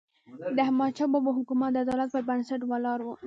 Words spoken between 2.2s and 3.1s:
بنسټ ولاړ و.